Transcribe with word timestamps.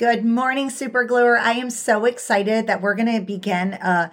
Good 0.00 0.24
morning, 0.24 0.70
Super 0.70 1.04
Gluer. 1.04 1.36
I 1.36 1.52
am 1.52 1.68
so 1.68 2.06
excited 2.06 2.66
that 2.68 2.80
we're 2.80 2.94
going 2.94 3.14
to 3.14 3.20
begin 3.20 3.74
a 3.74 4.10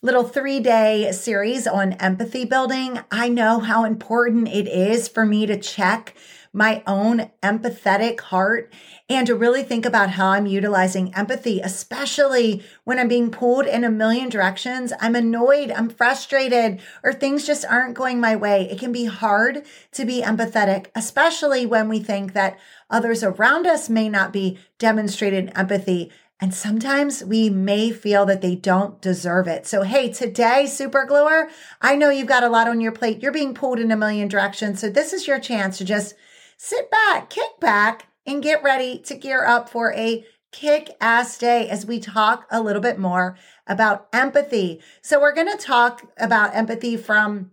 little 0.00 0.22
three 0.22 0.60
day 0.60 1.12
series 1.12 1.66
on 1.66 1.92
empathy 1.92 2.46
building. 2.46 3.00
I 3.10 3.28
know 3.28 3.60
how 3.60 3.84
important 3.84 4.48
it 4.48 4.66
is 4.66 5.08
for 5.08 5.26
me 5.26 5.44
to 5.44 5.58
check 5.58 6.16
my 6.54 6.82
own 6.86 7.30
empathetic 7.42 8.18
heart 8.18 8.72
and 9.10 9.26
to 9.26 9.34
really 9.34 9.62
think 9.62 9.84
about 9.84 10.08
how 10.08 10.28
I'm 10.28 10.46
utilizing 10.46 11.14
empathy, 11.14 11.60
especially 11.60 12.62
when 12.84 12.98
I'm 12.98 13.08
being 13.08 13.30
pulled 13.30 13.66
in 13.66 13.84
a 13.84 13.90
million 13.90 14.30
directions. 14.30 14.90
I'm 14.98 15.14
annoyed, 15.14 15.70
I'm 15.70 15.90
frustrated, 15.90 16.80
or 17.02 17.12
things 17.12 17.46
just 17.46 17.66
aren't 17.66 17.94
going 17.94 18.20
my 18.20 18.36
way. 18.36 18.70
It 18.70 18.78
can 18.78 18.90
be 18.90 19.04
hard 19.04 19.66
to 19.92 20.06
be 20.06 20.22
empathetic, 20.22 20.86
especially 20.94 21.66
when 21.66 21.90
we 21.90 21.98
think 21.98 22.32
that 22.32 22.58
others 22.90 23.22
around 23.22 23.66
us 23.66 23.88
may 23.88 24.08
not 24.08 24.32
be 24.32 24.58
demonstrating 24.78 25.48
empathy. 25.50 26.10
And 26.38 26.52
sometimes 26.52 27.24
we 27.24 27.48
may 27.48 27.90
feel 27.90 28.26
that 28.26 28.42
they 28.42 28.54
don't 28.54 29.00
deserve 29.00 29.48
it. 29.48 29.66
So, 29.66 29.82
hey, 29.82 30.12
today, 30.12 30.66
super 30.66 31.06
gluer, 31.06 31.48
I 31.80 31.96
know 31.96 32.10
you've 32.10 32.26
got 32.28 32.44
a 32.44 32.50
lot 32.50 32.68
on 32.68 32.80
your 32.80 32.92
plate. 32.92 33.22
You're 33.22 33.32
being 33.32 33.54
pulled 33.54 33.78
in 33.78 33.90
a 33.90 33.96
million 33.96 34.28
directions. 34.28 34.80
So, 34.80 34.90
this 34.90 35.14
is 35.14 35.26
your 35.26 35.40
chance 35.40 35.78
to 35.78 35.84
just 35.84 36.14
sit 36.58 36.90
back, 36.90 37.30
kick 37.30 37.58
back, 37.58 38.08
and 38.26 38.42
get 38.42 38.62
ready 38.62 38.98
to 38.98 39.14
gear 39.14 39.46
up 39.46 39.70
for 39.70 39.94
a 39.94 40.26
kick 40.52 40.90
ass 41.00 41.38
day 41.38 41.68
as 41.70 41.86
we 41.86 42.00
talk 42.00 42.46
a 42.50 42.62
little 42.62 42.82
bit 42.82 42.98
more 42.98 43.38
about 43.66 44.06
empathy. 44.12 44.82
So, 45.00 45.18
we're 45.18 45.34
going 45.34 45.50
to 45.50 45.56
talk 45.56 46.12
about 46.18 46.54
empathy 46.54 46.98
from 46.98 47.50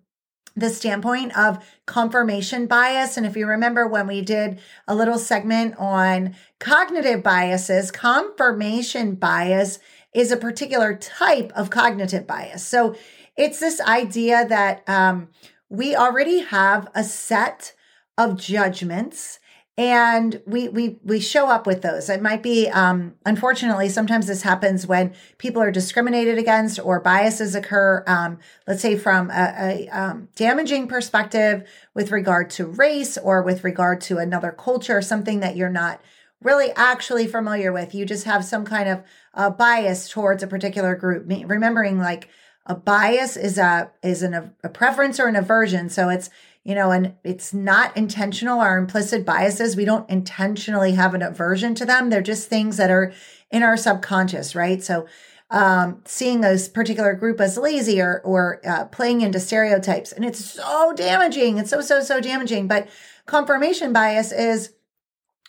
the 0.56 0.70
standpoint 0.70 1.36
of 1.38 1.64
confirmation 1.86 2.68
bias. 2.68 3.18
And 3.18 3.26
if 3.26 3.36
you 3.36 3.48
remember 3.48 3.88
when 3.88 4.08
we 4.08 4.22
did 4.22 4.60
a 4.88 4.96
little 4.96 5.18
segment 5.18 5.76
on 5.78 6.36
cognitive 6.60 7.24
biases, 7.24 7.92
confirmation 7.92 9.16
bias 9.16 9.80
is 10.14 10.32
a 10.32 10.38
particular 10.38 10.96
type 10.96 11.52
of 11.56 11.70
cognitive 11.70 12.28
bias. 12.28 12.64
So 12.66 12.96
it's 13.36 13.60
this 13.60 13.82
idea 13.82 14.48
that 14.48 14.88
um, 14.88 15.30
we 15.70 15.96
already 15.96 16.40
have 16.40 16.88
a 16.94 17.04
set 17.04 17.74
of 18.18 18.38
judgments 18.38 19.40
and 19.76 20.40
we 20.46 20.70
we 20.70 21.00
we 21.04 21.20
show 21.20 21.50
up 21.50 21.66
with 21.66 21.82
those. 21.82 22.08
It 22.10 22.22
might 22.22 22.44
be 22.44 22.70
um 22.70 23.16
unfortunately 23.26 23.90
sometimes 23.90 24.28
this 24.28 24.44
happens 24.44 24.86
when 24.86 25.14
people 25.40 25.62
are 25.64 25.72
discriminated 25.72 26.38
against 26.38 26.80
or 26.80 27.00
biases 27.00 27.56
occur 27.56 28.04
um 28.06 28.38
let's 28.68 28.82
say 28.82 28.96
from 28.96 29.32
a, 29.32 29.54
a 29.58 29.90
um, 29.90 30.28
damaging 30.36 30.88
perspective 30.88 31.68
with 31.96 32.12
regard 32.12 32.52
to 32.52 32.68
race 32.68 33.18
or 33.18 33.42
with 33.42 33.64
regard 33.64 34.00
to 34.02 34.20
another 34.20 34.52
culture 34.52 35.02
something 35.02 35.40
that 35.40 35.56
you're 35.56 35.70
not 35.70 36.00
really 36.44 36.72
actually 36.76 37.26
familiar 37.26 37.72
with. 37.72 37.96
You 37.96 38.06
just 38.06 38.26
have 38.26 38.46
some 38.46 38.66
kind 38.66 39.04
of 39.34 39.58
bias 39.58 40.10
towards 40.10 40.44
a 40.44 40.48
particular 40.48 40.96
group. 40.96 41.26
Remembering 41.28 41.98
like 41.98 42.30
a 42.66 42.76
bias 42.76 43.36
is 43.36 43.58
a 43.58 43.92
is 44.04 44.24
an, 44.24 44.54
a 44.64 44.70
preference 44.70 45.20
or 45.20 45.28
an 45.28 45.36
aversion. 45.36 45.90
So 45.90 46.10
it's 46.10 46.30
you 46.64 46.76
know, 46.76 46.92
and 46.92 47.16
it's 47.24 47.54
not 47.54 47.96
intentional. 47.98 48.60
Our 48.60 48.78
implicit 48.78 49.26
biases, 49.26 49.76
we 49.76 49.86
don't 49.86 50.10
intentionally 50.10 50.94
have 50.94 51.14
an 51.14 51.22
aversion 51.22 51.76
to 51.76 51.86
them. 51.86 52.10
They're 52.10 52.22
just 52.22 52.48
things 52.48 52.78
that 52.78 52.90
are 52.90 53.14
in 53.52 53.64
our 53.64 53.76
subconscious, 53.76 54.56
right? 54.56 54.82
So, 54.82 55.08
um, 55.50 56.02
seeing 56.06 56.42
those 56.42 56.68
particular 56.68 57.14
group 57.14 57.40
as 57.40 57.58
lazy 57.58 58.02
or, 58.02 58.22
or 58.24 58.60
uh, 58.66 58.86
playing 58.86 59.22
into 59.22 59.40
stereotypes. 59.40 60.12
And 60.12 60.26
it's 60.26 60.44
so 60.44 60.94
damaging. 60.96 61.60
It's 61.60 61.70
so, 61.70 61.80
so, 61.82 62.02
so 62.02 62.20
damaging. 62.20 62.68
But 62.68 62.88
confirmation 63.28 63.94
bias 63.94 64.32
is 64.32 64.74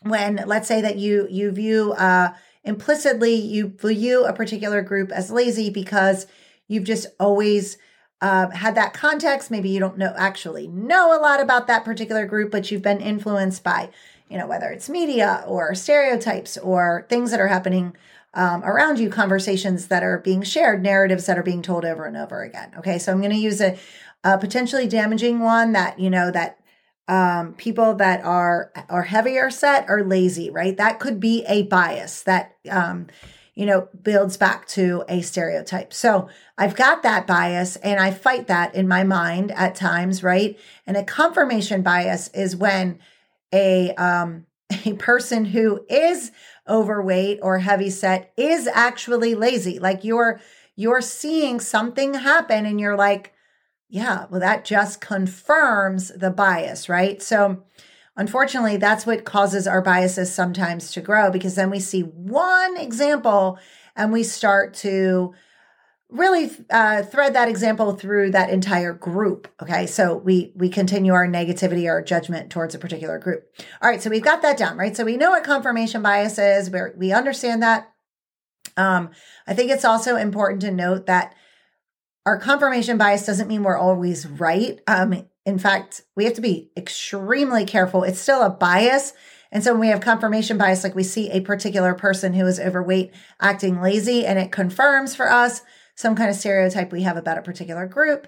when, 0.03 0.45
let's 0.47 0.69
say 0.69 0.83
that 0.83 0.97
you, 0.97 1.27
you 1.31 1.53
view, 1.53 1.93
uh, 1.93 2.35
implicitly, 2.65 3.35
you 3.35 3.69
view 3.69 4.27
a 4.27 4.35
particular 4.35 4.83
group 4.83 5.11
as 5.11 5.31
lazy 5.31 5.71
because 5.71 6.27
you've 6.69 6.85
just 6.85 7.07
always 7.19 7.79
uh, 8.25 8.49
had 8.53 8.75
that 8.75 8.95
context. 8.95 9.51
Maybe 9.51 9.69
you 9.69 9.79
don't 9.79 9.99
know 9.99 10.15
actually 10.17 10.67
know 10.67 11.15
a 11.15 11.21
lot 11.21 11.43
about 11.43 11.67
that 11.67 11.85
particular 11.85 12.25
group, 12.25 12.51
but 12.51 12.71
you've 12.71 12.81
been 12.81 13.03
influenced 13.03 13.63
by, 13.63 13.91
you 14.31 14.39
know, 14.39 14.47
whether 14.47 14.71
it's 14.71 14.89
media 14.89 15.45
or 15.47 15.75
stereotypes 15.75 16.57
or 16.57 17.05
things 17.11 17.31
that 17.33 17.41
are 17.41 17.49
happening 17.49 17.95
um, 18.33 18.65
around 18.65 18.99
you, 18.99 19.11
conversations 19.11 19.89
that 19.89 20.03
are 20.03 20.19
being 20.21 20.43
shared, 20.43 20.83
narratives 20.83 21.27
that 21.27 21.37
are 21.39 21.43
being 21.43 21.61
told 21.61 21.85
over 21.85 22.07
and 22.07 22.17
over 22.17 22.43
again. 22.43 22.73
Okay, 22.79 22.99
so 22.99 23.13
I'm 23.13 23.19
going 23.19 23.31
to 23.31 23.37
use 23.37 23.61
a, 23.61 23.77
a 24.25 24.39
potentially 24.39 24.89
damaging 24.89 25.41
one 25.41 25.73
that 25.73 26.01
you 26.01 26.09
know 26.09 26.31
that 26.31 26.59
um, 27.09 27.53
people 27.53 27.95
that 27.97 28.25
are 28.25 28.73
are 28.89 29.03
heavier 29.03 29.51
set 29.51 29.87
are 29.91 30.03
lazy, 30.03 30.49
right? 30.49 30.79
That 30.79 30.99
could 30.99 31.21
be 31.21 31.45
a 31.47 31.65
bias 31.65 32.23
that 32.23 32.57
um, 32.71 33.09
you 33.55 33.67
know, 33.67 33.89
builds 34.03 34.37
back 34.37 34.67
to 34.67 35.05
a 35.09 35.21
stereotype. 35.21 35.93
So 35.93 36.29
I've 36.59 36.75
got 36.75 37.03
that 37.05 37.27
bias 37.27 37.77
and 37.77 38.01
I 38.01 38.11
fight 38.11 38.49
that 38.49 38.75
in 38.75 38.89
my 38.89 39.05
mind 39.05 39.53
at 39.53 39.77
times, 39.77 40.23
right? 40.23 40.59
And 40.87 40.97
a 40.97 41.05
confirmation 41.05 41.83
bias 41.83 42.29
is 42.29 42.57
when 42.57 42.99
a, 43.53 43.95
um, 43.95 44.47
a 44.85 44.95
person 44.95 45.45
who 45.45 45.85
is 45.89 46.33
overweight 46.69 47.39
or 47.43 47.59
heavy 47.59 47.91
set 47.91 48.33
is 48.37 48.67
actually 48.67 49.35
lazy. 49.35 49.79
Like 49.79 50.03
you're, 50.03 50.41
you're 50.75 51.03
seeing 51.03 51.61
something 51.61 52.15
happen 52.15 52.67
and 52.67 52.81
you're 52.81 52.97
like, 52.97 53.33
yeah, 53.89 54.27
well, 54.29 54.41
that 54.41 54.65
just 54.65 55.01
confirms 55.01 56.09
the 56.09 56.31
bias, 56.31 56.89
right? 56.89 57.23
So, 57.23 57.63
Unfortunately, 58.17 58.77
that's 58.77 59.07
what 59.07 59.25
causes 59.25 59.67
our 59.67 59.83
biases 59.83 60.33
sometimes 60.33 60.93
to 60.93 61.01
grow 61.01 61.31
because 61.31 61.57
then 61.57 61.71
we 61.71 61.81
see 61.81 62.03
one 62.03 62.77
example 62.77 63.59
and 63.97 64.13
we 64.13 64.23
start 64.23 64.75
to 64.75 65.35
really 66.11 66.51
uh, 66.71 67.03
thread 67.03 67.35
that 67.35 67.49
example 67.49 67.97
through 67.97 68.31
that 68.31 68.51
entire 68.51 68.93
group 68.93 69.49
okay? 69.61 69.87
So 69.87 70.17
we 70.17 70.53
we 70.55 70.69
continue 70.69 71.13
our 71.13 71.27
negativity 71.27 71.87
or 71.87 72.03
judgment 72.03 72.51
towards 72.51 72.75
a 72.75 72.79
particular 72.79 73.19
group. 73.19 73.49
All 73.83 73.91
right 73.91 74.01
so 74.01 74.11
we've 74.11 74.23
got 74.23 74.43
that 74.43 74.57
down 74.57 74.77
right? 74.77 74.97
So 74.97 75.05
we 75.05 75.17
know 75.17 75.31
what 75.31 75.43
confirmation 75.43 76.03
bias 76.03 76.39
is. 76.39 76.71
We 76.71 76.81
we 76.97 77.13
understand 77.13 77.63
that. 77.63 77.91
Um, 78.77 79.11
i 79.47 79.55
think 79.55 79.71
it's 79.71 79.85
also 79.85 80.17
important 80.17 80.63
to 80.63 80.71
note 80.73 81.07
that 81.07 81.35
our 82.27 82.39
confirmation 82.39 82.97
bias 82.97 83.27
doesn't 83.27 83.49
mean 83.49 83.63
we're 83.63 83.79
always 83.79 84.27
right. 84.27 84.81
Um, 84.87 85.27
in 85.47 85.59
fact, 85.59 86.03
we 86.17 86.25
have 86.25 86.35
to 86.35 86.41
be 86.41 86.71
extremely 86.77 87.65
careful. 87.65 88.03
It's 88.03 88.21
still 88.21 88.43
a 88.43 88.51
bias. 88.51 89.13
And 89.53 89.63
so 89.63 89.73
when 89.73 89.81
we 89.81 89.89
have 89.89 90.01
confirmation 90.01 90.59
bias, 90.59 90.83
like 90.83 90.95
we 90.95 91.05
see 91.05 91.31
a 91.31 91.41
particular 91.41 91.95
person 91.95 92.33
who 92.33 92.47
is 92.47 92.59
overweight 92.59 93.13
acting 93.41 93.81
lazy 93.81 94.27
and 94.27 94.39
it 94.39 94.51
confirms 94.51 95.15
for 95.15 95.31
us 95.31 95.63
some 95.95 96.17
kind 96.17 96.31
of 96.31 96.37
stereotype 96.37 96.91
we 96.91 97.03
have 97.03 97.17
about 97.17 97.39
a 97.39 97.43
particular 97.43 97.87
group, 97.87 98.27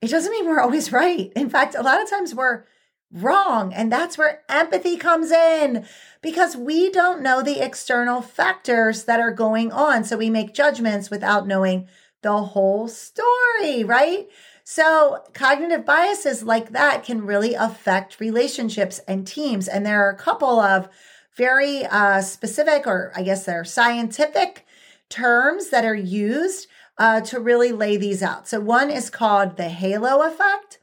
it 0.00 0.08
doesn't 0.08 0.30
mean 0.30 0.46
we're 0.46 0.60
always 0.60 0.92
right. 0.92 1.32
In 1.34 1.50
fact, 1.50 1.74
a 1.74 1.82
lot 1.82 2.00
of 2.00 2.08
times 2.08 2.34
we're 2.34 2.64
wrong. 3.12 3.72
And 3.72 3.90
that's 3.90 4.16
where 4.16 4.42
empathy 4.48 4.96
comes 4.96 5.30
in 5.30 5.86
because 6.22 6.56
we 6.56 6.90
don't 6.90 7.22
know 7.22 7.42
the 7.42 7.64
external 7.64 8.22
factors 8.22 9.04
that 9.04 9.20
are 9.20 9.32
going 9.32 9.72
on. 9.72 10.04
So 10.04 10.16
we 10.16 10.30
make 10.30 10.54
judgments 10.54 11.10
without 11.10 11.46
knowing 11.46 11.88
the 12.22 12.42
whole 12.42 12.88
story, 12.88 13.84
right? 13.84 14.28
So, 14.68 15.22
cognitive 15.32 15.84
biases 15.84 16.42
like 16.42 16.70
that 16.70 17.04
can 17.04 17.24
really 17.24 17.54
affect 17.54 18.18
relationships 18.18 18.98
and 19.06 19.24
teams. 19.24 19.68
And 19.68 19.86
there 19.86 20.04
are 20.04 20.10
a 20.10 20.18
couple 20.18 20.58
of 20.58 20.88
very 21.36 21.86
uh, 21.86 22.20
specific, 22.20 22.84
or 22.84 23.12
I 23.14 23.22
guess 23.22 23.44
they're 23.44 23.64
scientific 23.64 24.66
terms 25.08 25.70
that 25.70 25.84
are 25.84 25.94
used 25.94 26.66
uh, 26.98 27.20
to 27.20 27.38
really 27.38 27.70
lay 27.70 27.96
these 27.96 28.24
out. 28.24 28.48
So, 28.48 28.58
one 28.58 28.90
is 28.90 29.08
called 29.08 29.56
the 29.56 29.68
halo 29.68 30.26
effect. 30.26 30.80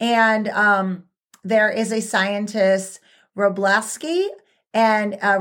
And 0.00 0.48
um, 0.48 1.04
there 1.44 1.70
is 1.70 1.92
a 1.92 2.00
scientist, 2.00 2.98
Wroblewski, 3.38 4.30
and 4.74 5.16
uh, 5.22 5.38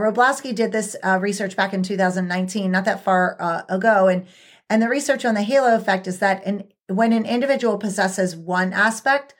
did 0.54 0.72
this 0.72 0.96
uh, 1.04 1.18
research 1.20 1.56
back 1.56 1.74
in 1.74 1.82
2019, 1.82 2.70
not 2.70 2.86
that 2.86 3.04
far 3.04 3.38
uh, 3.42 3.64
ago. 3.68 4.08
And 4.08 4.28
and 4.70 4.84
the 4.84 4.88
research 4.88 5.26
on 5.26 5.34
the 5.34 5.42
halo 5.42 5.76
effect 5.76 6.08
is 6.08 6.20
that 6.20 6.46
an 6.46 6.66
when 6.92 7.14
an 7.14 7.26
individual 7.26 7.78
possesses 7.78 8.36
one 8.36 8.74
aspect 8.74 9.34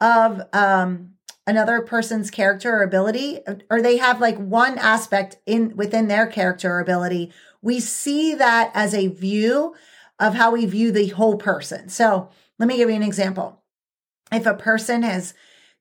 of 0.00 0.42
um, 0.52 1.14
another 1.46 1.80
person's 1.80 2.30
character 2.30 2.76
or 2.76 2.82
ability, 2.82 3.40
or 3.70 3.80
they 3.80 3.96
have 3.96 4.20
like 4.20 4.36
one 4.38 4.78
aspect 4.78 5.36
in 5.46 5.76
within 5.76 6.08
their 6.08 6.26
character 6.26 6.72
or 6.72 6.80
ability, 6.80 7.32
we 7.62 7.80
see 7.80 8.34
that 8.34 8.70
as 8.74 8.94
a 8.94 9.08
view 9.08 9.74
of 10.18 10.34
how 10.34 10.50
we 10.50 10.66
view 10.66 10.92
the 10.92 11.08
whole 11.08 11.36
person. 11.36 11.88
So 11.88 12.28
let 12.58 12.68
me 12.68 12.76
give 12.76 12.90
you 12.90 12.96
an 12.96 13.02
example. 13.02 13.62
If 14.30 14.46
a 14.46 14.54
person 14.54 15.04
is 15.04 15.34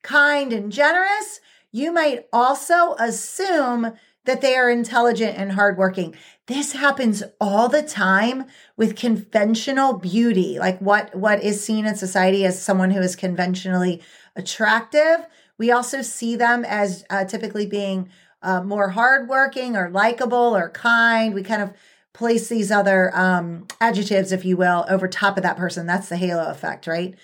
kind 0.03 0.53
and 0.53 0.71
generous, 0.71 1.41
you 1.71 1.91
might 1.91 2.27
also 2.31 2.95
assume 2.97 3.93
that 4.27 4.41
they 4.41 4.55
are 4.55 4.69
intelligent 4.69 5.37
and 5.37 5.53
hardworking. 5.53 6.13
This 6.45 6.73
happens 6.73 7.23
all 7.41 7.67
the 7.67 7.81
time 7.81 8.45
with 8.75 8.95
conventional 8.95 9.93
beauty, 9.93 10.59
like 10.59 10.79
what, 10.79 11.15
what 11.15 11.41
is 11.41 11.63
seen 11.63 11.85
in 11.85 11.95
society 11.95 12.45
as 12.45 12.61
someone 12.61 12.91
who 12.91 12.99
is 12.99 13.15
conventionally 13.15 14.01
attractive. 14.35 15.25
We 15.57 15.71
also 15.71 16.01
see 16.01 16.35
them 16.35 16.63
as 16.63 17.05
uh, 17.09 17.25
typically 17.25 17.65
being 17.65 18.09
uh, 18.43 18.61
more 18.61 18.89
hardworking 18.89 19.75
or 19.75 19.89
likable 19.89 20.55
or 20.55 20.69
kind. 20.69 21.33
We 21.33 21.41
kind 21.41 21.61
of 21.61 21.73
place 22.13 22.49
these 22.49 22.71
other 22.71 23.15
um, 23.15 23.65
adjectives, 23.79 24.31
if 24.31 24.43
you 24.43 24.57
will, 24.57 24.85
over 24.89 25.07
top 25.07 25.37
of 25.37 25.43
that 25.43 25.57
person. 25.57 25.87
That's 25.87 26.09
the 26.09 26.17
halo 26.17 26.49
effect, 26.49 26.85
right? 26.85 27.15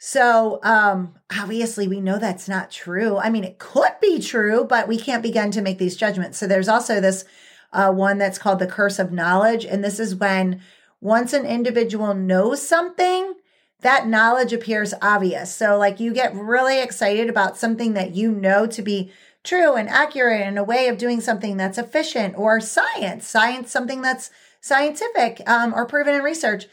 So, 0.00 0.60
um, 0.62 1.16
obviously, 1.36 1.88
we 1.88 2.00
know 2.00 2.18
that's 2.18 2.48
not 2.48 2.70
true. 2.70 3.18
I 3.18 3.30
mean, 3.30 3.42
it 3.42 3.58
could 3.58 3.92
be 4.00 4.20
true, 4.20 4.64
but 4.64 4.86
we 4.86 4.96
can't 4.96 5.24
begin 5.24 5.50
to 5.50 5.60
make 5.60 5.78
these 5.78 5.96
judgments. 5.96 6.38
So, 6.38 6.46
there's 6.46 6.68
also 6.68 7.00
this 7.00 7.24
uh, 7.72 7.92
one 7.92 8.16
that's 8.16 8.38
called 8.38 8.60
the 8.60 8.66
curse 8.68 9.00
of 9.00 9.12
knowledge. 9.12 9.64
And 9.64 9.82
this 9.82 9.98
is 9.98 10.14
when 10.14 10.60
once 11.00 11.32
an 11.32 11.44
individual 11.44 12.14
knows 12.14 12.66
something, 12.66 13.34
that 13.80 14.06
knowledge 14.06 14.52
appears 14.52 14.94
obvious. 15.02 15.52
So, 15.54 15.76
like, 15.76 15.98
you 15.98 16.14
get 16.14 16.34
really 16.34 16.80
excited 16.80 17.28
about 17.28 17.56
something 17.56 17.94
that 17.94 18.14
you 18.14 18.30
know 18.30 18.68
to 18.68 18.82
be 18.82 19.10
true 19.42 19.74
and 19.74 19.88
accurate 19.88 20.42
and 20.42 20.58
a 20.58 20.64
way 20.64 20.86
of 20.86 20.98
doing 20.98 21.20
something 21.20 21.56
that's 21.56 21.78
efficient 21.78 22.38
or 22.38 22.60
science, 22.60 23.26
science, 23.26 23.70
something 23.72 24.02
that's 24.02 24.30
scientific 24.60 25.42
um, 25.48 25.74
or 25.74 25.86
proven 25.86 26.14
in 26.14 26.22
research 26.22 26.66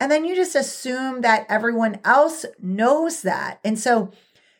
and 0.00 0.10
then 0.10 0.24
you 0.24 0.34
just 0.34 0.54
assume 0.54 1.20
that 1.20 1.46
everyone 1.48 2.00
else 2.04 2.44
knows 2.60 3.22
that. 3.22 3.60
And 3.64 3.78
so 3.78 4.10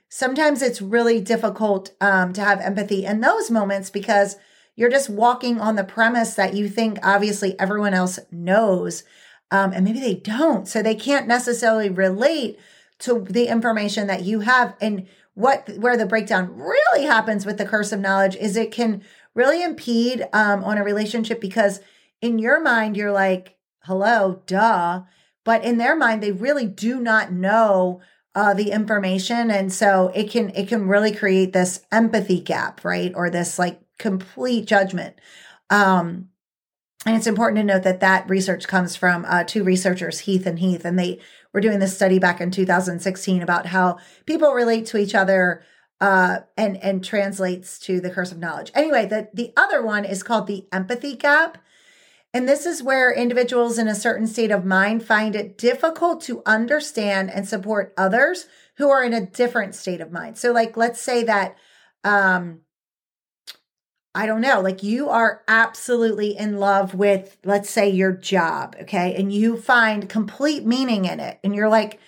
sometimes 0.09 0.63
it's 0.63 0.81
really 0.81 1.21
difficult 1.21 1.91
um, 2.01 2.33
to 2.35 2.41
have 2.41 2.61
empathy 2.61 3.05
in 3.05 3.21
those 3.21 3.51
moments 3.51 3.91
because 3.91 4.37
you're 4.77 4.91
just 4.91 5.11
walking 5.11 5.61
on 5.61 5.77
the 5.77 5.85
premise 5.85 6.35
that 6.35 6.55
you 6.55 6.69
think 6.69 6.99
obviously 7.03 7.59
everyone 7.59 7.95
else 7.95 8.19
knows. 8.31 9.03
Um, 9.51 9.73
and 9.73 9.85
maybe 9.85 10.01
they 10.01 10.15
don't. 10.15 10.67
So 10.67 10.83
they 10.83 10.95
can't 10.95 11.29
necessarily 11.29 11.91
relate 11.91 12.59
to 13.01 13.27
the 13.29 13.49
information 13.49 14.07
that 14.07 14.23
you 14.23 14.41
have. 14.41 14.75
And 14.81 15.07
what 15.35 15.69
where 15.79 15.97
the 15.97 16.07
breakdown 16.07 16.57
really 16.57 17.07
happens 17.07 17.45
with 17.45 17.59
the 17.59 17.67
curse 17.67 17.91
of 17.91 18.01
knowledge 18.01 18.37
is 18.37 18.57
it 18.57 18.71
can 18.71 19.03
really 19.35 19.63
impede 19.63 20.27
um, 20.33 20.63
on 20.63 20.79
a 20.79 20.85
relationship 20.85 21.41
because 21.41 21.81
in 22.21 22.39
your 22.39 22.61
mind 22.61 22.97
you're 22.97 23.13
like, 23.13 23.57
hello, 23.81 24.43
duh 24.47 25.03
but 25.45 25.63
in 25.63 25.79
their 25.79 25.95
mind 25.95 26.23
they 26.23 26.33
really 26.33 26.67
do 26.67 27.01
not 27.01 27.33
know 27.33 28.01
uh, 28.35 28.53
the 28.55 28.71
information. 28.71 29.51
And 29.51 29.73
so 29.73 30.11
it 30.15 30.31
can 30.31 30.51
it 30.51 30.69
can 30.69 30.89
really 30.89 31.15
create 31.15 31.53
this 31.53 31.81
empathy 31.93 32.41
gap 32.41 32.85
right? 32.85 33.13
Or 33.15 33.31
this 33.31 33.59
like 33.59 33.81
complete 33.99 34.67
judgment. 34.67 35.21
Um 35.71 36.29
and 37.07 37.17
it's 37.17 37.27
important 37.27 37.59
to 37.59 37.65
note 37.65 37.83
that 37.83 38.01
that 38.01 38.29
research 38.31 38.67
comes 38.67 38.97
from 38.97 39.27
uh, 39.29 39.45
two 39.45 39.63
researchers 39.63 40.21
heath 40.21 40.47
and 40.47 40.59
heath. 40.59 40.87
And 40.87 40.99
they 40.99 41.21
were 41.53 41.61
doing 41.61 41.79
this 41.79 41.95
study 41.95 42.19
back 42.19 42.41
in 42.41 42.51
2016 42.51 43.43
about 43.43 43.67
how 43.67 43.99
people 44.25 44.55
relate 44.55 44.87
to 44.87 44.97
each 44.97 45.15
other 45.15 45.63
uh, 46.01 46.39
and 46.57 46.77
and 46.79 47.05
translates 47.05 47.79
to 47.81 48.01
the 48.01 48.11
curse 48.11 48.33
of 48.33 48.39
knowledge. 48.39 48.73
Anyway 48.75 49.07
the 49.07 49.29
the 49.33 49.53
other 49.57 49.83
one 49.83 50.05
is 50.05 50.23
called 50.23 50.47
the 50.47 50.67
empathy 50.73 51.15
gap 51.15 51.59
and 52.35 52.49
this 52.49 52.67
is 52.67 52.83
where 52.83 53.15
individuals 53.15 53.79
in 53.79 53.87
a 53.87 53.95
certain 53.95 54.27
state 54.27 54.51
of 54.51 54.65
mind 54.65 55.05
find 55.05 55.37
it 55.37 55.57
difficult 55.57 56.21
to 56.23 56.43
understand 56.45 57.31
and 57.31 57.47
support 57.47 57.95
others 57.97 58.47
who 58.77 58.91
are 58.91 59.05
in 59.05 59.15
a 59.15 59.25
different 59.25 59.77
state 59.77 60.01
of 60.01 60.11
mind. 60.11 60.37
So, 60.37 60.51
like, 60.51 60.77
let's 60.77 61.01
say 61.01 61.23
that, 61.23 61.57
um, 62.03 62.63
I 64.17 64.27
don't 64.27 64.41
know, 64.41 64.61
like 64.61 64.83
you 64.83 65.09
are 65.09 65.43
absolutely 65.47 66.37
in 66.37 66.59
love 66.59 66.93
with, 66.93 67.39
let's 67.45 67.71
say, 67.71 67.89
your 67.89 68.13
job, 68.13 68.75
okay? 68.83 69.15
And 69.15 69.33
you 69.33 69.57
find 69.57 70.09
complete 70.09 70.67
meaning 70.67 71.05
in 71.05 71.21
it. 71.21 71.39
And 71.45 71.55
you're 71.55 71.69
like, 71.69 72.01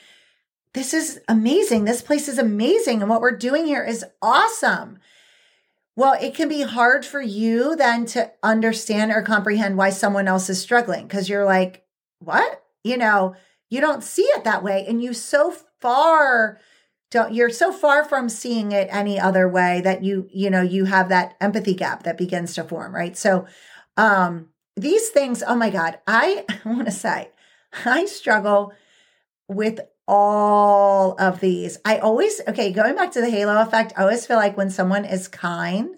this 0.74 0.92
is 0.92 1.20
amazing. 1.28 1.84
This 1.84 2.02
place 2.02 2.28
is 2.28 2.38
amazing. 2.38 3.00
And 3.00 3.08
what 3.08 3.20
we're 3.20 3.36
doing 3.36 3.64
here 3.64 3.84
is 3.84 4.04
awesome. 4.20 4.98
Well, 5.96 6.14
it 6.20 6.34
can 6.34 6.48
be 6.48 6.60
hard 6.60 7.06
for 7.06 7.22
you 7.22 7.74
then 7.74 8.04
to 8.06 8.30
understand 8.42 9.10
or 9.10 9.22
comprehend 9.22 9.78
why 9.78 9.90
someone 9.90 10.28
else 10.28 10.50
is 10.50 10.60
struggling 10.60 11.06
because 11.06 11.28
you're 11.28 11.46
like, 11.46 11.84
what? 12.20 12.62
You 12.84 12.98
know, 12.98 13.34
you 13.70 13.80
don't 13.80 14.04
see 14.04 14.22
it 14.22 14.44
that 14.44 14.62
way. 14.62 14.84
And 14.86 15.02
you 15.02 15.14
so 15.14 15.54
far 15.80 16.60
don't 17.10 17.32
you're 17.32 17.50
so 17.50 17.72
far 17.72 18.04
from 18.04 18.28
seeing 18.28 18.72
it 18.72 18.88
any 18.90 19.18
other 19.18 19.48
way 19.48 19.80
that 19.82 20.02
you, 20.04 20.28
you 20.32 20.50
know, 20.50 20.60
you 20.60 20.84
have 20.84 21.08
that 21.08 21.36
empathy 21.40 21.74
gap 21.74 22.02
that 22.02 22.18
begins 22.18 22.54
to 22.54 22.64
form, 22.64 22.94
right? 22.94 23.16
So 23.16 23.46
um 23.96 24.50
these 24.76 25.08
things, 25.08 25.42
oh 25.46 25.56
my 25.56 25.70
God, 25.70 25.98
I, 26.06 26.44
want 26.66 26.84
to 26.84 26.92
say, 26.92 27.30
I 27.86 28.04
struggle 28.04 28.72
with 29.48 29.80
all 30.08 31.16
of 31.18 31.40
these. 31.40 31.78
I 31.84 31.98
always, 31.98 32.40
okay, 32.48 32.72
going 32.72 32.94
back 32.94 33.12
to 33.12 33.20
the 33.20 33.30
halo 33.30 33.60
effect, 33.60 33.92
I 33.96 34.02
always 34.02 34.26
feel 34.26 34.36
like 34.36 34.56
when 34.56 34.70
someone 34.70 35.04
is 35.04 35.28
kind, 35.28 35.96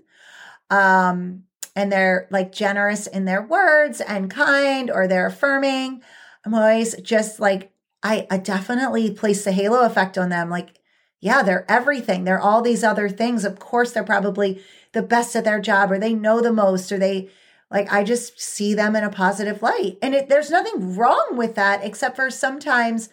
um, 0.71 1.45
and 1.77 1.93
they're 1.93 2.27
like 2.31 2.51
generous 2.51 3.07
in 3.07 3.25
their 3.25 3.43
words 3.43 4.01
and 4.01 4.31
kind 4.31 4.91
or 4.91 5.07
they're 5.07 5.27
affirming, 5.27 6.03
I'm 6.45 6.55
always 6.55 6.97
just 7.03 7.39
like, 7.39 7.73
I, 8.03 8.27
I 8.31 8.39
definitely 8.39 9.11
place 9.11 9.45
the 9.45 9.53
halo 9.53 9.81
effect 9.81 10.17
on 10.19 10.29
them. 10.29 10.51
Like, 10.51 10.81
yeah, 11.21 11.43
they're 11.43 11.65
everything. 11.69 12.25
They're 12.25 12.41
all 12.41 12.63
these 12.63 12.85
other 12.85 13.09
things. 13.09 13.45
Of 13.45 13.59
course, 13.59 13.93
they're 13.93 14.05
probably 14.05 14.63
the 14.93 15.03
best 15.03 15.37
at 15.37 15.45
their 15.45 15.61
job 15.61 15.93
or 15.93 15.99
they 15.99 16.15
know 16.15 16.41
the 16.41 16.53
most 16.53 16.91
or 16.91 16.99
they, 16.99 17.31
like, 17.71 17.93
I 17.93 18.03
just 18.03 18.41
see 18.41 18.73
them 18.73 18.97
in 18.97 19.05
a 19.05 19.11
positive 19.11 19.63
light. 19.63 19.99
And 20.01 20.15
it, 20.15 20.29
there's 20.29 20.51
nothing 20.51 20.97
wrong 20.97 21.37
with 21.37 21.55
that, 21.57 21.85
except 21.85 22.17
for 22.17 22.31
sometimes 22.31 23.09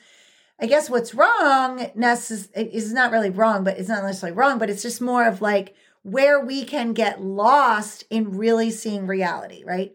I 0.59 0.67
guess 0.67 0.89
what's 0.89 1.13
wrong 1.13 1.79
necess- 1.97 2.49
is 2.55 2.93
not 2.93 3.11
really 3.11 3.29
wrong, 3.29 3.63
but 3.63 3.77
it's 3.77 3.89
not 3.89 4.03
necessarily 4.03 4.37
wrong, 4.37 4.57
but 4.57 4.69
it's 4.69 4.81
just 4.81 5.01
more 5.01 5.27
of 5.27 5.41
like 5.41 5.75
where 6.03 6.39
we 6.39 6.63
can 6.63 6.93
get 6.93 7.21
lost 7.21 8.03
in 8.09 8.37
really 8.37 8.71
seeing 8.71 9.07
reality, 9.07 9.63
right? 9.65 9.93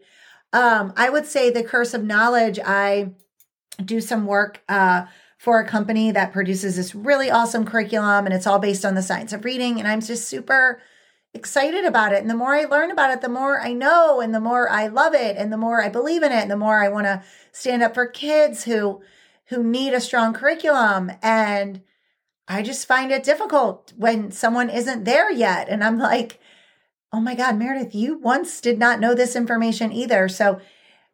Um, 0.53 0.93
I 0.97 1.09
would 1.09 1.25
say 1.25 1.49
the 1.49 1.63
curse 1.63 1.93
of 1.93 2.03
knowledge, 2.03 2.59
I 2.63 3.11
do 3.83 4.01
some 4.01 4.25
work 4.25 4.61
uh, 4.67 5.05
for 5.37 5.59
a 5.59 5.67
company 5.67 6.11
that 6.11 6.33
produces 6.33 6.75
this 6.75 6.93
really 6.93 7.31
awesome 7.31 7.65
curriculum, 7.65 8.25
and 8.25 8.35
it's 8.35 8.45
all 8.45 8.59
based 8.59 8.85
on 8.85 8.93
the 8.93 9.01
science 9.01 9.33
of 9.33 9.45
reading. 9.45 9.79
And 9.79 9.87
I'm 9.87 10.01
just 10.01 10.27
super 10.27 10.81
excited 11.33 11.85
about 11.85 12.11
it. 12.11 12.21
And 12.21 12.29
the 12.29 12.35
more 12.35 12.53
I 12.53 12.65
learn 12.65 12.91
about 12.91 13.11
it, 13.11 13.21
the 13.21 13.29
more 13.29 13.59
I 13.61 13.73
know, 13.73 14.19
and 14.19 14.35
the 14.35 14.41
more 14.41 14.69
I 14.69 14.87
love 14.87 15.15
it, 15.15 15.37
and 15.37 15.51
the 15.51 15.57
more 15.57 15.81
I 15.81 15.89
believe 15.89 16.23
in 16.23 16.31
it, 16.31 16.41
and 16.41 16.51
the 16.51 16.57
more 16.57 16.83
I 16.83 16.89
want 16.89 17.05
to 17.05 17.23
stand 17.51 17.81
up 17.81 17.95
for 17.95 18.05
kids 18.05 18.65
who 18.65 19.01
who 19.51 19.63
need 19.63 19.93
a 19.93 20.01
strong 20.01 20.33
curriculum. 20.33 21.11
And 21.21 21.81
I 22.47 22.63
just 22.63 22.87
find 22.87 23.11
it 23.11 23.23
difficult 23.23 23.93
when 23.97 24.31
someone 24.31 24.69
isn't 24.69 25.03
there 25.03 25.29
yet. 25.29 25.67
And 25.69 25.83
I'm 25.83 25.99
like, 25.99 26.39
oh 27.11 27.19
my 27.19 27.35
God, 27.35 27.57
Meredith, 27.57 27.93
you 27.93 28.17
once 28.17 28.61
did 28.61 28.79
not 28.79 29.01
know 29.01 29.13
this 29.13 29.35
information 29.35 29.91
either. 29.91 30.29
So, 30.29 30.61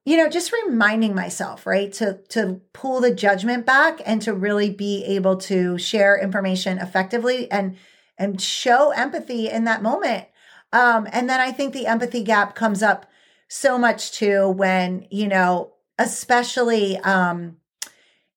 you 0.05 0.17
know, 0.17 0.29
just 0.29 0.53
reminding 0.53 1.15
myself, 1.15 1.65
right, 1.65 1.91
to 1.93 2.19
to 2.29 2.61
pull 2.73 3.01
the 3.01 3.13
judgment 3.13 3.65
back 3.65 4.01
and 4.05 4.21
to 4.21 4.33
really 4.33 4.69
be 4.69 5.03
able 5.05 5.37
to 5.37 5.77
share 5.79 6.17
information 6.17 6.77
effectively 6.77 7.51
and 7.51 7.75
and 8.19 8.39
show 8.39 8.91
empathy 8.91 9.49
in 9.49 9.63
that 9.65 9.81
moment. 9.81 10.27
Um, 10.71 11.07
and 11.11 11.27
then 11.29 11.41
I 11.41 11.51
think 11.51 11.73
the 11.73 11.87
empathy 11.87 12.23
gap 12.23 12.53
comes 12.55 12.83
up 12.83 13.07
so 13.49 13.77
much 13.77 14.11
too 14.11 14.47
when, 14.49 15.07
you 15.09 15.27
know, 15.27 15.73
especially 15.97 16.97
um 16.99 17.57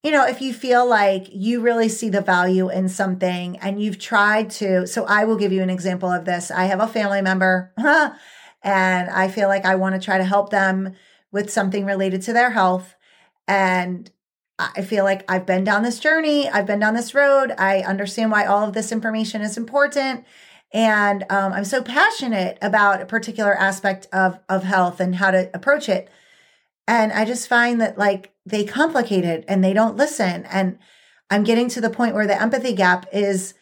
you 0.02 0.10
know, 0.10 0.26
if 0.26 0.40
you 0.40 0.54
feel 0.54 0.88
like 0.88 1.28
you 1.30 1.60
really 1.60 1.88
see 1.88 2.08
the 2.08 2.22
value 2.22 2.70
in 2.70 2.88
something 2.88 3.58
and 3.58 3.82
you've 3.82 3.98
tried 3.98 4.50
to, 4.50 4.86
so 4.86 5.04
I 5.04 5.24
will 5.24 5.36
give 5.36 5.52
you 5.52 5.62
an 5.62 5.68
example 5.70 6.10
of 6.10 6.24
this. 6.24 6.50
I 6.50 6.64
have 6.64 6.80
a 6.80 6.86
family 6.86 7.20
member 7.20 7.72
and 8.62 9.10
I 9.10 9.28
feel 9.28 9.48
like 9.48 9.66
I 9.66 9.74
want 9.74 9.94
to 9.94 10.04
try 10.04 10.16
to 10.16 10.24
help 10.24 10.50
them 10.50 10.94
with 11.32 11.50
something 11.50 11.84
related 11.84 12.22
to 12.22 12.32
their 12.32 12.50
health. 12.50 12.94
And 13.46 14.10
I 14.58 14.82
feel 14.82 15.04
like 15.04 15.30
I've 15.30 15.46
been 15.46 15.64
down 15.64 15.82
this 15.82 15.98
journey, 15.98 16.48
I've 16.48 16.66
been 16.66 16.80
down 16.80 16.94
this 16.94 17.14
road. 17.14 17.52
I 17.58 17.80
understand 17.80 18.30
why 18.30 18.46
all 18.46 18.66
of 18.66 18.74
this 18.74 18.92
information 18.92 19.42
is 19.42 19.56
important. 19.56 20.24
And 20.72 21.24
um, 21.30 21.52
I'm 21.52 21.64
so 21.64 21.82
passionate 21.82 22.56
about 22.62 23.02
a 23.02 23.06
particular 23.06 23.54
aspect 23.54 24.06
of, 24.12 24.38
of 24.48 24.62
health 24.62 25.00
and 25.00 25.16
how 25.16 25.30
to 25.30 25.50
approach 25.52 25.88
it. 25.88 26.08
And 26.86 27.12
I 27.12 27.24
just 27.24 27.48
find 27.48 27.80
that 27.80 27.98
like 27.98 28.32
they 28.50 28.64
complicate 28.64 29.24
it 29.24 29.44
and 29.48 29.62
they 29.62 29.72
don't 29.72 29.96
listen. 29.96 30.44
And 30.46 30.78
I'm 31.30 31.44
getting 31.44 31.68
to 31.70 31.80
the 31.80 31.90
point 31.90 32.14
where 32.14 32.26
the 32.26 32.40
empathy 32.40 32.74
gap 32.74 33.06
is 33.12 33.54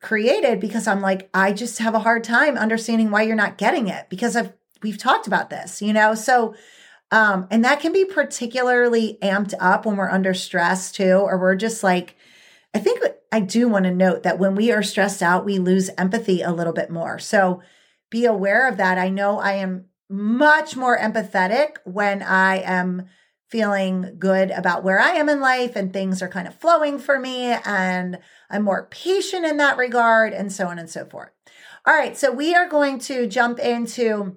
created 0.00 0.60
because 0.60 0.86
I'm 0.86 1.00
like, 1.00 1.28
I 1.34 1.52
just 1.52 1.78
have 1.78 1.94
a 1.94 2.00
hard 2.00 2.24
time 2.24 2.56
understanding 2.56 3.10
why 3.10 3.22
you're 3.22 3.36
not 3.36 3.58
getting 3.58 3.88
it 3.88 4.08
because 4.08 4.36
I've 4.36 4.52
we've 4.82 4.98
talked 4.98 5.26
about 5.26 5.50
this, 5.50 5.82
you 5.82 5.92
know? 5.92 6.14
So 6.14 6.54
um, 7.10 7.46
and 7.50 7.64
that 7.64 7.80
can 7.80 7.92
be 7.92 8.04
particularly 8.04 9.18
amped 9.22 9.54
up 9.58 9.86
when 9.86 9.96
we're 9.96 10.10
under 10.10 10.34
stress 10.34 10.92
too, 10.92 11.14
or 11.14 11.38
we're 11.38 11.54
just 11.54 11.82
like, 11.82 12.16
I 12.74 12.78
think 12.78 13.00
I 13.32 13.40
do 13.40 13.68
want 13.68 13.86
to 13.86 13.90
note 13.94 14.24
that 14.24 14.38
when 14.38 14.54
we 14.54 14.70
are 14.72 14.82
stressed 14.82 15.22
out, 15.22 15.44
we 15.44 15.58
lose 15.58 15.90
empathy 15.96 16.42
a 16.42 16.52
little 16.52 16.74
bit 16.74 16.90
more. 16.90 17.18
So 17.18 17.62
be 18.10 18.26
aware 18.26 18.68
of 18.68 18.76
that. 18.76 18.98
I 18.98 19.08
know 19.08 19.38
I 19.38 19.54
am 19.54 19.86
much 20.10 20.76
more 20.76 20.98
empathetic 20.98 21.76
when 21.84 22.22
I 22.22 22.58
am 22.58 23.06
feeling 23.48 24.16
good 24.18 24.50
about 24.50 24.84
where 24.84 25.00
I 25.00 25.12
am 25.12 25.28
in 25.28 25.40
life 25.40 25.74
and 25.74 25.92
things 25.92 26.22
are 26.22 26.28
kind 26.28 26.46
of 26.46 26.54
flowing 26.54 26.98
for 26.98 27.18
me 27.18 27.46
and 27.64 28.18
I'm 28.50 28.62
more 28.62 28.88
patient 28.90 29.46
in 29.46 29.56
that 29.56 29.78
regard 29.78 30.32
and 30.32 30.52
so 30.52 30.66
on 30.68 30.78
and 30.78 30.90
so 30.90 31.06
forth. 31.06 31.30
All 31.86 31.94
right, 31.94 32.16
so 32.16 32.30
we 32.30 32.54
are 32.54 32.68
going 32.68 32.98
to 33.00 33.26
jump 33.26 33.58
into 33.58 34.36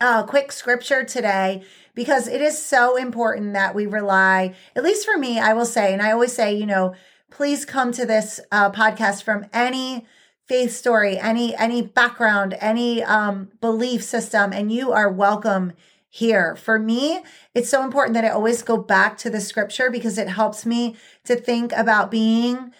a 0.00 0.24
quick 0.24 0.52
scripture 0.52 1.04
today 1.04 1.62
because 1.94 2.26
it 2.26 2.40
is 2.40 2.62
so 2.62 2.96
important 2.96 3.52
that 3.52 3.74
we 3.74 3.84
rely, 3.84 4.54
at 4.74 4.82
least 4.82 5.04
for 5.04 5.18
me, 5.18 5.38
I 5.38 5.52
will 5.52 5.66
say, 5.66 5.92
and 5.92 6.00
I 6.00 6.12
always 6.12 6.32
say, 6.32 6.54
you 6.54 6.64
know, 6.64 6.94
please 7.30 7.66
come 7.66 7.92
to 7.92 8.06
this 8.06 8.40
uh, 8.50 8.70
podcast 8.70 9.22
from 9.22 9.44
any 9.52 10.06
faith 10.46 10.74
story, 10.74 11.18
any 11.18 11.54
any 11.54 11.82
background, 11.82 12.56
any 12.60 13.02
um, 13.04 13.50
belief 13.60 14.02
system, 14.02 14.52
and 14.52 14.72
you 14.72 14.90
are 14.92 15.08
welcome 15.10 15.74
here. 16.10 16.56
For 16.56 16.78
me, 16.78 17.22
it's 17.54 17.70
so 17.70 17.84
important 17.84 18.14
that 18.14 18.24
I 18.24 18.30
always 18.30 18.62
go 18.62 18.76
back 18.76 19.16
to 19.18 19.30
the 19.30 19.40
scripture 19.40 19.90
because 19.90 20.18
it 20.18 20.28
helps 20.28 20.66
me 20.66 20.96
to 21.24 21.36
think 21.36 21.72
about 21.72 22.10
being 22.10 22.72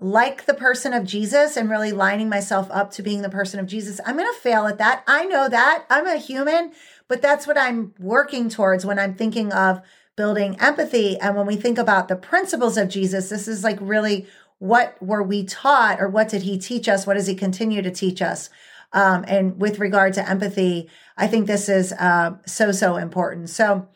like 0.00 0.46
the 0.46 0.54
person 0.54 0.92
of 0.92 1.04
Jesus 1.04 1.56
and 1.56 1.68
really 1.68 1.90
lining 1.90 2.28
myself 2.28 2.68
up 2.70 2.92
to 2.92 3.02
being 3.02 3.22
the 3.22 3.28
person 3.28 3.58
of 3.58 3.66
Jesus. 3.66 4.00
I'm 4.06 4.16
going 4.16 4.32
to 4.32 4.40
fail 4.40 4.66
at 4.66 4.78
that. 4.78 5.02
I 5.06 5.24
know 5.24 5.48
that. 5.48 5.84
I'm 5.90 6.06
a 6.06 6.16
human, 6.16 6.72
but 7.08 7.22
that's 7.22 7.46
what 7.46 7.58
I'm 7.58 7.92
working 7.98 8.48
towards 8.48 8.86
when 8.86 8.98
I'm 8.98 9.14
thinking 9.14 9.52
of 9.52 9.80
building 10.14 10.56
empathy. 10.60 11.18
And 11.18 11.36
when 11.36 11.46
we 11.46 11.56
think 11.56 11.78
about 11.78 12.08
the 12.08 12.16
principles 12.16 12.76
of 12.76 12.88
Jesus, 12.88 13.30
this 13.30 13.48
is 13.48 13.64
like 13.64 13.78
really 13.80 14.26
what 14.58 15.00
were 15.02 15.22
we 15.22 15.44
taught 15.44 16.00
or 16.00 16.08
what 16.08 16.28
did 16.28 16.42
he 16.42 16.56
teach 16.56 16.88
us? 16.88 17.06
What 17.06 17.14
does 17.14 17.26
he 17.26 17.34
continue 17.34 17.82
to 17.82 17.90
teach 17.90 18.22
us? 18.22 18.48
Um, 18.96 19.26
and 19.28 19.60
with 19.60 19.78
regard 19.78 20.14
to 20.14 20.28
empathy, 20.28 20.88
I 21.18 21.26
think 21.26 21.46
this 21.46 21.68
is 21.68 21.92
uh, 21.92 22.36
so, 22.46 22.72
so 22.72 22.96
important. 22.96 23.50
So, 23.50 23.88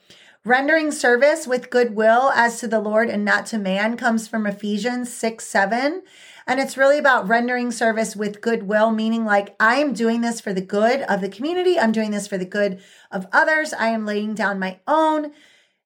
rendering 0.45 0.93
service 0.93 1.47
with 1.47 1.71
goodwill 1.71 2.31
as 2.35 2.61
to 2.61 2.69
the 2.69 2.81
Lord 2.81 3.09
and 3.09 3.25
not 3.25 3.47
to 3.47 3.59
man 3.59 3.97
comes 3.97 4.29
from 4.29 4.47
Ephesians 4.47 5.13
6 5.13 5.45
7. 5.47 6.03
And 6.47 6.61
it's 6.61 6.77
really 6.77 6.99
about 6.99 7.29
rendering 7.29 7.71
service 7.71 8.15
with 8.15 8.43
goodwill, 8.43 8.91
meaning 8.91 9.25
like 9.25 9.57
I 9.59 9.77
am 9.77 9.95
doing 9.95 10.21
this 10.21 10.39
for 10.39 10.53
the 10.53 10.61
good 10.61 11.01
of 11.03 11.23
the 11.23 11.29
community. 11.31 11.79
I'm 11.79 11.93
doing 11.93 12.11
this 12.11 12.27
for 12.27 12.37
the 12.37 12.45
good 12.45 12.83
of 13.11 13.27
others. 13.33 13.73
I 13.73 13.89
am 13.89 14.05
laying 14.05 14.35
down 14.35 14.59
my 14.59 14.81
own 14.87 15.33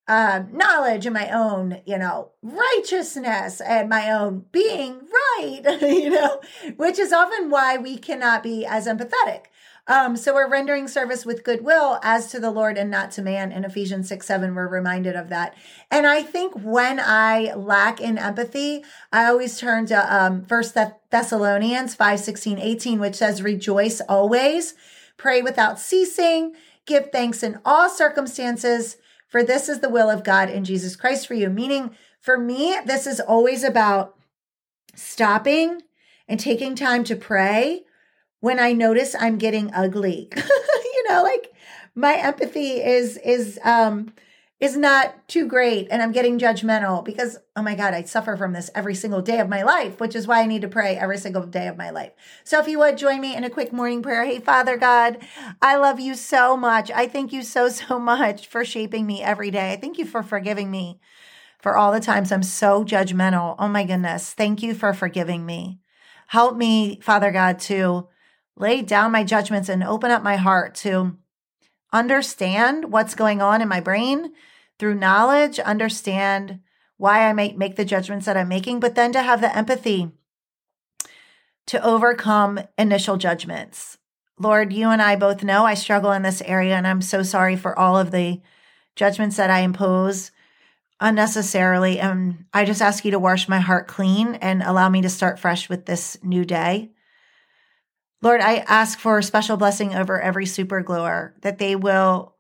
uh, 0.07 0.43
knowledge 0.53 1.07
and 1.07 1.15
my 1.15 1.31
own, 1.31 1.81
you 1.87 1.99
know, 1.99 2.31
righteousness 2.43 3.61
and 3.61 3.89
my 3.89 4.11
own 4.11 4.45
being 4.53 5.01
right, 5.39 5.63
you 5.81 6.11
know, 6.11 6.41
which 6.77 6.99
is 6.99 7.13
often 7.13 7.51
why 7.51 7.77
we 7.79 7.97
cannot 7.97 8.43
be 8.43 8.67
as 8.67 8.87
empathetic. 8.87 9.47
Um, 9.87 10.17
so 10.17 10.33
we're 10.33 10.49
rendering 10.49 10.89
service 10.89 11.27
with 11.27 11.45
goodwill 11.45 12.01
as 12.03 12.31
to 12.31 12.41
the 12.41 12.51
Lord 12.51 12.79
and 12.79 12.91
not 12.91 13.11
to 13.13 13.23
man. 13.23 13.53
In 13.53 13.65
Ephesians 13.65 14.09
6 14.09 14.27
7, 14.27 14.55
we're 14.55 14.67
reminded 14.67 15.15
of 15.15 15.29
that. 15.29 15.55
And 15.91 16.07
I 16.07 16.23
think 16.23 16.55
when 16.55 16.99
I 16.99 17.53
lack 17.55 18.01
in 18.01 18.17
empathy, 18.17 18.83
I 19.13 19.27
always 19.27 19.59
turn 19.59 19.85
to 19.87 20.15
um, 20.15 20.45
1 20.49 20.65
Thessalonians 21.11 21.95
5 21.95 22.21
16, 22.21 22.59
18, 22.59 22.99
which 22.99 23.17
says, 23.17 23.43
Rejoice 23.43 24.01
always, 24.03 24.75
pray 25.19 25.43
without 25.43 25.79
ceasing, 25.79 26.55
give 26.87 27.11
thanks 27.13 27.43
in 27.43 27.59
all 27.63 27.91
circumstances, 27.91 28.97
for 29.35 29.43
this 29.43 29.69
is 29.69 29.81
the 29.81 29.89
will 29.89 30.09
of 30.09 30.23
God 30.23 30.49
in 30.49 30.63
Jesus 30.63 30.95
Christ 30.95 31.27
for 31.27 31.35
you. 31.35 31.51
Meaning, 31.51 31.91
for 32.21 32.39
me, 32.39 32.77
this 32.87 33.05
is 33.05 33.19
always 33.19 33.65
about 33.65 34.15
stopping 34.95 35.83
and 36.29 36.39
taking 36.39 36.77
time 36.77 37.03
to 37.03 37.17
pray 37.17 37.83
when 38.39 38.61
I 38.61 38.75
notice 38.75 39.17
I'm 39.19 39.37
getting 39.39 39.75
ugly. 39.75 40.29
you 40.37 41.05
know, 41.09 41.25
like 41.25 41.53
my 41.97 42.15
empathy 42.15 42.81
is 42.81 43.17
is 43.25 43.59
um 43.65 44.13
is 44.65 44.79
not 44.79 45.29
too 45.29 45.47
great 45.47 45.89
and 45.91 46.03
I'm 46.03 46.11
getting 46.11 46.39
judgmental 46.39 47.05
because 47.05 47.37
oh 47.55 47.63
my 47.63 47.75
god, 47.75 47.93
I 47.93 48.03
suffer 48.05 48.35
from 48.35 48.55
this 48.55 48.71
every 48.75 48.95
single 48.95 49.21
day 49.21 49.39
of 49.39 49.49
my 49.49 49.63
life, 49.63 50.01
which 50.01 50.17
is 50.17 50.27
why 50.27 50.41
I 50.41 50.47
need 50.47 50.63
to 50.63 50.69
pray 50.69 50.97
every 50.97 51.19
single 51.19 51.45
day 51.45 51.69
of 51.69 51.77
my 51.77 51.91
life. 51.91 52.13
So 52.45 52.59
if 52.61 52.67
you 52.67 52.79
would 52.79 52.97
join 52.97 53.21
me 53.21 53.37
in 53.37 53.45
a 53.45 53.51
quick 53.51 53.75
morning 53.75 54.03
prayer. 54.03 54.25
Hey 54.25 54.39
Father 54.39 54.79
God, 54.79 55.19
I 55.61 55.77
love 55.77 56.01
you 56.01 56.15
so 56.15 56.57
much. 56.57 56.91
I 56.91 57.07
thank 57.07 57.31
you 57.31 57.43
so 57.43 57.69
so 57.69 57.99
much 58.15 58.47
for 58.47 58.65
shaping 58.65 59.07
me 59.07 59.23
every 59.23 59.51
day. 59.51 59.73
I 59.73 59.77
thank 59.77 59.99
you 59.99 60.07
for 60.07 60.23
forgiving 60.23 60.71
me 60.71 60.99
for 61.61 61.77
all 61.77 61.93
the 61.93 62.01
times 62.01 62.33
I'm 62.33 62.43
so 62.43 62.85
judgmental. 62.85 63.57
Oh 63.59 63.69
my 63.69 63.85
goodness. 63.85 64.33
Thank 64.33 64.63
you 64.63 64.75
for 64.75 64.95
forgiving 64.95 65.45
me. 65.45 65.79
Help 66.29 66.57
me, 66.57 67.01
Father 67.03 67.31
God, 67.31 67.59
to 67.61 68.09
lay 68.57 68.81
down 68.81 69.13
my 69.13 69.25
judgments 69.25 69.69
and 69.69 69.85
open 69.85 70.11
up 70.11 70.23
my 70.23 70.37
heart 70.37 70.75
to 70.77 71.19
understand 71.93 72.91
what's 72.91 73.15
going 73.15 73.43
on 73.43 73.61
in 73.61 73.69
my 73.69 73.81
brain 73.81 74.33
through 74.79 74.97
knowledge, 74.97 75.59
understand 75.59 76.61
why 76.97 77.29
I 77.29 77.33
might 77.33 77.59
make 77.59 77.77
the 77.77 77.85
judgments 77.85 78.27
that 78.27 78.37
I'm 78.37 78.49
making, 78.49 78.81
but 78.81 78.95
then 78.95 79.13
to 79.13 79.23
have 79.23 79.41
the 79.41 79.57
empathy 79.57 80.11
to 81.67 81.85
overcome 81.85 82.61
initial 82.79 83.17
judgments. 83.17 83.99
Lord, 84.39 84.73
you 84.73 84.89
and 84.89 85.01
I 85.01 85.17
both 85.17 85.45
know 85.45 85.65
I 85.65 85.75
struggle 85.75 86.13
in 86.13 86.23
this 86.23 86.43
area, 86.43 86.75
and 86.75 86.87
I'm 86.87 87.03
so 87.03 87.23
sorry 87.23 87.57
for 87.57 87.79
all 87.79 87.97
of 87.97 88.11
the 88.11 88.41
judgments 88.97 89.37
that 89.37 89.51
I 89.51 89.61
impose 89.61 90.31
unnecessarily. 91.01 92.01
And 92.01 92.45
I 92.53 92.65
just 92.65 92.83
ask 92.83 93.05
you 93.05 93.13
to 93.13 93.19
wash 93.19 93.49
my 93.49 93.61
heart 93.61 93.87
clean 93.87 94.35
and 94.37 94.63
allow 94.63 94.89
me 94.89 95.03
to 95.03 95.09
start 95.09 95.39
fresh 95.39 95.69
with 95.69 95.87
this 95.87 96.17
new 96.23 96.45
day. 96.45 96.91
Lord, 98.23 98.41
I 98.41 98.57
ask 98.57 98.99
for 98.99 99.19
a 99.19 99.23
special 99.23 99.57
blessing 99.57 99.95
over 99.95 100.21
every 100.21 100.47
super 100.47 100.81
gluer 100.81 101.35
that 101.43 101.59
they 101.59 101.77
will 101.77 102.34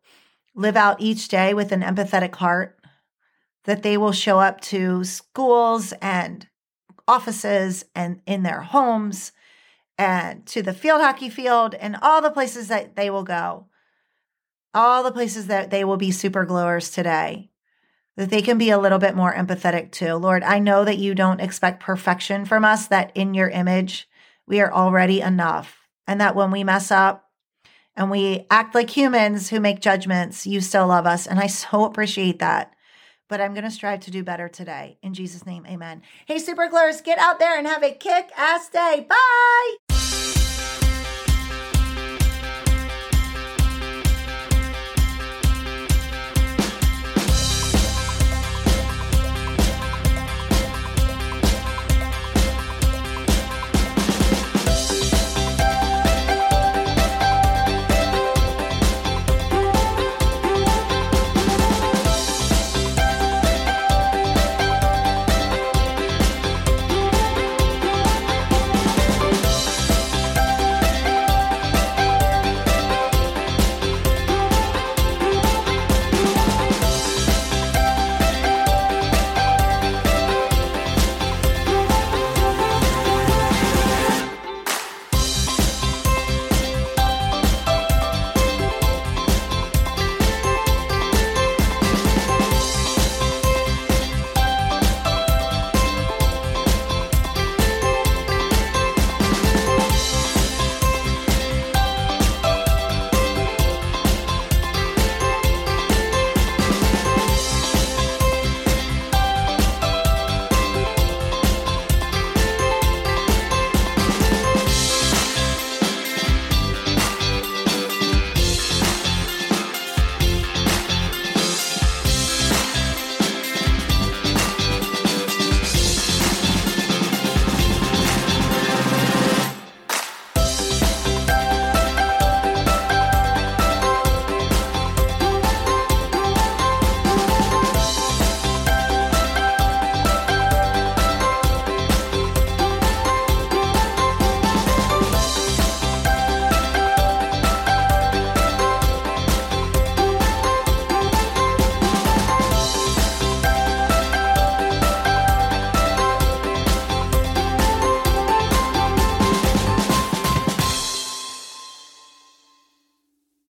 live 0.54 0.76
out 0.76 1.00
each 1.00 1.28
day 1.28 1.54
with 1.54 1.72
an 1.72 1.82
empathetic 1.82 2.34
heart, 2.36 2.78
that 3.64 3.82
they 3.82 3.96
will 3.96 4.12
show 4.12 4.40
up 4.40 4.60
to 4.60 5.04
schools 5.04 5.92
and 6.00 6.48
offices 7.06 7.84
and 7.94 8.20
in 8.26 8.42
their 8.42 8.60
homes 8.60 9.32
and 9.98 10.44
to 10.46 10.62
the 10.62 10.74
field 10.74 11.00
hockey 11.00 11.28
field 11.28 11.74
and 11.74 11.96
all 12.02 12.20
the 12.20 12.30
places 12.30 12.68
that 12.68 12.96
they 12.96 13.10
will 13.10 13.22
go, 13.24 13.66
all 14.72 15.02
the 15.02 15.12
places 15.12 15.46
that 15.46 15.70
they 15.70 15.84
will 15.84 15.96
be 15.96 16.10
super 16.10 16.44
gluers 16.44 16.92
today, 16.92 17.50
that 18.16 18.30
they 18.30 18.42
can 18.42 18.58
be 18.58 18.70
a 18.70 18.78
little 18.78 18.98
bit 18.98 19.14
more 19.14 19.34
empathetic 19.34 19.92
too. 19.92 20.14
Lord, 20.14 20.42
I 20.42 20.58
know 20.58 20.84
that 20.84 20.98
you 20.98 21.14
don't 21.14 21.40
expect 21.40 21.82
perfection 21.82 22.44
from 22.44 22.64
us, 22.64 22.86
that 22.88 23.12
in 23.14 23.34
your 23.34 23.48
image, 23.48 24.08
we 24.46 24.60
are 24.60 24.72
already 24.72 25.20
enough. 25.20 25.88
And 26.06 26.20
that 26.20 26.36
when 26.36 26.50
we 26.50 26.64
mess 26.64 26.90
up 26.90 27.30
and 27.96 28.10
we 28.10 28.46
act 28.50 28.74
like 28.74 28.90
humans 28.90 29.50
who 29.50 29.60
make 29.60 29.80
judgments, 29.80 30.46
you 30.46 30.60
still 30.60 30.86
love 30.86 31.06
us. 31.06 31.26
And 31.26 31.38
I 31.38 31.46
so 31.46 31.84
appreciate 31.84 32.38
that. 32.40 32.74
But 33.28 33.40
I'm 33.40 33.54
going 33.54 33.64
to 33.64 33.70
strive 33.70 34.00
to 34.00 34.10
do 34.10 34.22
better 34.22 34.48
today. 34.48 34.98
In 35.02 35.14
Jesus' 35.14 35.46
name, 35.46 35.66
amen. 35.66 36.02
Hey, 36.26 36.38
super 36.38 36.68
get 37.00 37.18
out 37.18 37.38
there 37.38 37.56
and 37.56 37.66
have 37.66 37.82
a 37.82 37.92
kick 37.92 38.30
ass 38.36 38.68
day. 38.68 39.06
Bye. 39.08 40.23